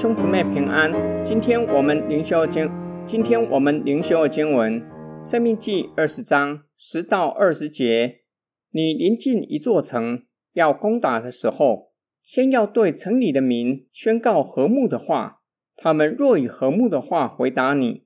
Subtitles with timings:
[0.00, 0.92] 兄姊妹平安。
[1.24, 2.70] 今天我们灵修经，
[3.04, 4.80] 今天我们灵修经文，
[5.28, 8.20] 《生命记》二十章十到二十节。
[8.70, 10.22] 你临近一座城，
[10.52, 11.90] 要攻打的时候，
[12.22, 15.40] 先要对城里的民宣告和睦的话。
[15.74, 18.04] 他们若以和睦的话回答你，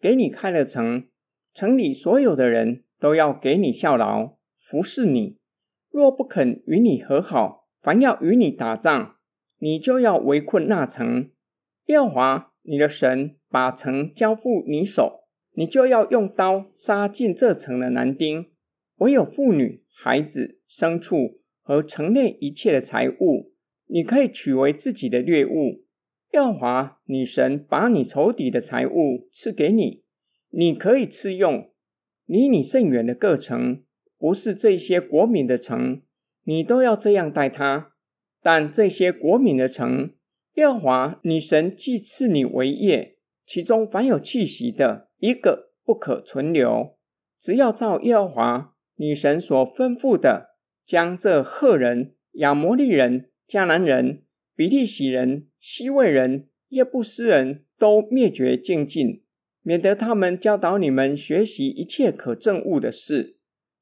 [0.00, 1.08] 给你开了城，
[1.52, 5.36] 城里所有的人都要给你效劳，服侍你。
[5.90, 9.16] 若不肯与你和好，凡要与你打仗，
[9.58, 11.28] 你就要围困那城。
[11.86, 18.50] 耶和华你的神把城交付你手，你就要用刀杀尽这城的男丁，
[18.96, 23.52] 唯有妇女、孩子、牲畜和城内一切的财物，
[23.86, 25.84] 你可以取为自己的掠物。
[26.32, 30.02] 耶和华你神把你仇敌的财物赐给你，
[30.50, 31.70] 你可以吃用。
[32.26, 33.82] 离你甚远的各城。
[34.16, 36.00] 不是这些国民的城，
[36.44, 37.92] 你都要这样待他。
[38.42, 40.14] 但这些国民的城，
[40.54, 46.96] 耶和华你神既赐你为业，其中凡有气息的，一个不可存留。
[47.38, 54.22] 只要照耶和华你神所吩咐的，将这赫人、亚摩利人、迦南人、
[54.54, 59.24] 比利洗人、希未人、耶布斯人都灭绝净尽，
[59.62, 63.38] 免得他们教导你们学习一切可憎恶的事。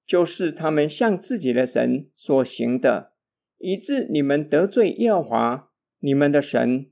[0.07, 3.13] 就是他们向自己的神所行的，
[3.59, 5.72] 以致你们得罪耶和华
[6.03, 6.91] 你们的神。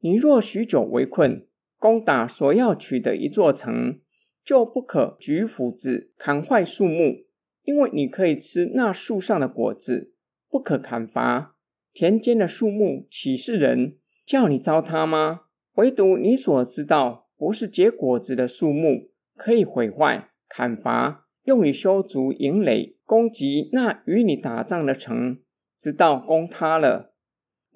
[0.00, 1.46] 你若许久围困，
[1.78, 4.00] 攻打所要取的一座城，
[4.44, 7.24] 就不可举斧子砍坏树木，
[7.64, 10.14] 因为你可以吃那树上的果子，
[10.48, 11.56] 不可砍伐。
[11.92, 15.42] 田间的树木岂是人叫你糟蹋吗？
[15.74, 21.26] 唯独你所知道不是结果子的树木，可以毁坏砍伐。
[21.44, 25.40] 用以修筑营垒，攻击那与你打仗的城，
[25.78, 27.13] 直到攻塌了。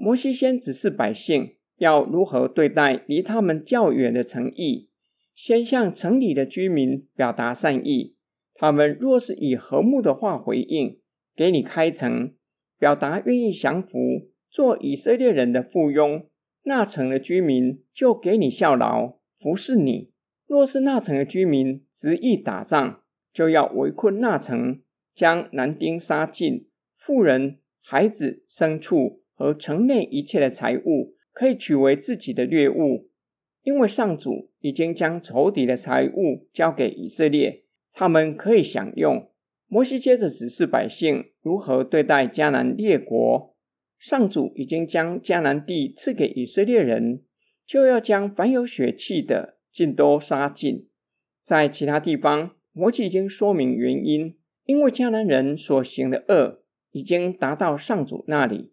[0.00, 4.88] 摩西先指示百姓要如何对待离他们较远的城邑，
[5.34, 8.14] 先向城里的居民表达善意。
[8.54, 11.00] 他们若是以和睦的话回应，
[11.34, 12.32] 给你开城，
[12.78, 16.26] 表达愿意降服，做以色列人的附庸，
[16.62, 20.12] 那城的居民就给你效劳，服侍你。
[20.46, 23.02] 若是那城的居民执意打仗，
[23.32, 24.80] 就要围困那城，
[25.12, 33.08] 将男丁杀尽，妇人、孩子、牲畜和城内一切的财物，可以取为自己的掠物，
[33.62, 37.62] 因为上主已经将仇敌的财物交给以色列，
[37.92, 39.30] 他们可以享用。
[39.68, 43.54] 摩西接着指示百姓如何对待迦南列国，
[43.96, 47.22] 上主已经将迦南地赐给以色列人，
[47.64, 50.88] 就要将凡有血气的尽都杀尽，
[51.44, 52.56] 在其他地方。
[52.72, 58.72] 摩西已经说明原因，因为迦南人所行的恶已经达到上主那里。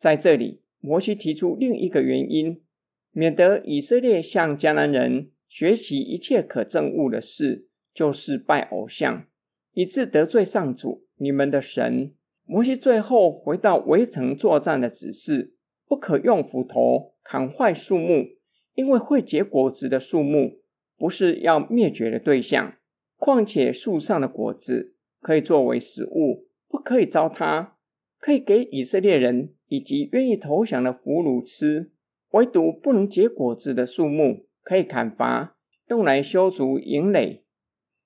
[0.00, 2.62] 在这里，摩西提出另一个原因，
[3.10, 9.26] 免得以色列向迦南人学习一切可憎恶的事，就是拜偶像，
[9.74, 12.14] 以致得罪上主你们的神。
[12.46, 15.52] 摩西最后回到围城作战的指示，
[15.86, 18.38] 不可用斧头砍坏树木，
[18.72, 20.62] 因为会结果子的树木
[20.96, 22.78] 不是要灭绝的对象。
[23.18, 27.72] 况且树上的果子可以作为食物，不可以糟蹋，
[28.18, 31.92] 可以给以色列人以及愿意投降的俘虏吃。
[32.32, 35.56] 唯独不能结果子的树木可以砍伐，
[35.88, 37.44] 用来修筑营垒。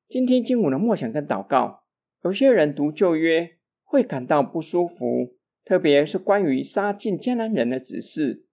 [0.08, 1.82] 今天经文的默想跟祷告，
[2.22, 8.44] 有些人读旧约会感到不舒服，特别是关于杀尽迦南人的指示，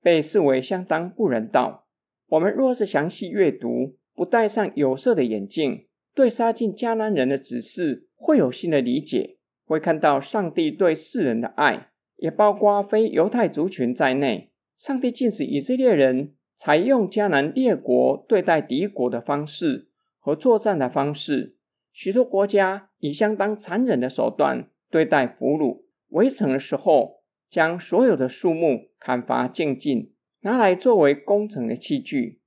[0.00, 1.86] 被视为相当不人道。
[2.28, 5.86] 我们若是详细阅读，不戴上有色的眼镜。
[6.12, 11.89] 对杀尽迦南人的指示会有新的理解，会看到上帝对世人的爱，
[12.20, 14.52] 也包括非犹太族群在内。
[14.76, 19.88] 上帝禁止以色列人采用迦南列国对待敌国的方式
[20.18, 21.56] 和作战的方式。
[21.92, 25.82] 许多国家以相当残忍的手段对待俘虏。
[26.10, 30.12] 围城的时候，将所有的树木砍伐净尽，
[30.42, 32.40] 拿来作为攻城的器具，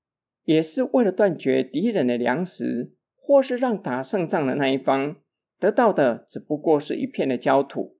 [0.45, 2.93] 也是为了断绝敌人的粮食。
[3.25, 5.15] 或是让打胜仗的那一方
[5.57, 7.95] 得到的只不过是一片的焦土。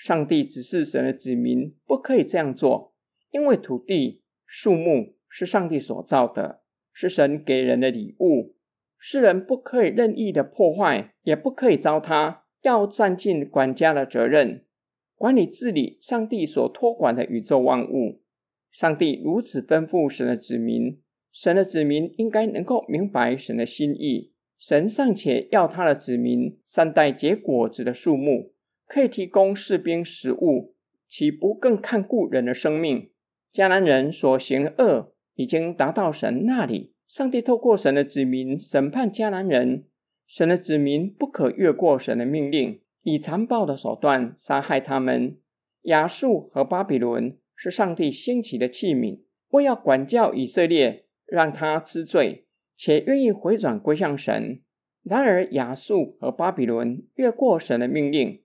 [0.00, 2.94] 上帝指示神的子民不可以这样做，
[3.32, 8.56] 因为土地、树木是上帝所造的，是神给人的礼物，
[8.96, 14.64] 世人不可以任意的破坏，也不可以糟蹋，要占尽管家的责任，
[15.16, 18.22] 管理治理上帝所托管的宇宙万物。
[18.70, 20.98] 上帝如此吩咐神的子民，
[21.30, 24.32] 神的子民应该能够明白神的心意。
[24.56, 28.54] 神尚且要他的子民善待结果子的树木，
[28.90, 30.74] 可以提供士兵食物，
[31.06, 33.12] 岂不更看顾人的生命？
[33.52, 39.84] 迦南人所行的恶已经达到神那里，上帝透过神的子民审判迦南人。
[40.26, 45.38] 神的子民不可越过神的命令，以残暴的手段杀害他们。
[45.82, 49.20] 亚述和巴比伦是上帝兴起的器皿，
[49.50, 52.46] 为要管教以色列，让他知罪，
[52.76, 54.60] 且愿意回转归向神。
[55.04, 58.42] 然而，亚述和巴比伦越过神的命令，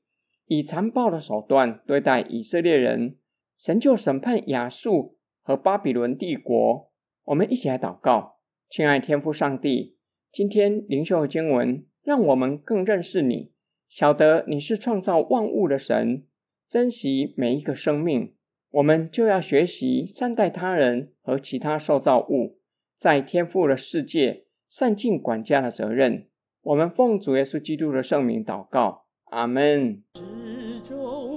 [0.48, 3.18] 以残暴的手段对待以色列人，
[3.58, 6.92] 神就审判亚述和巴比伦帝国。
[7.24, 8.38] 我们一起来祷告，
[8.70, 9.98] 亲爱天父上帝，
[10.32, 13.52] 今天灵修的经文让我们更认识你，
[13.88, 16.26] 晓得你是创造万物的神，
[16.68, 18.36] 珍惜每一个生命。
[18.72, 22.60] 我们就要学习善待他人和其他受造物，
[22.98, 26.28] 在天父的世界善尽管家的责任。
[26.62, 29.05] 我们奉主耶稣基督的圣名祷告，
[29.36, 30.02] 阿门。
[30.14, 31.35] 之中